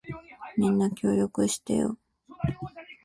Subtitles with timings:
[0.57, 1.99] みんな、協力してよ。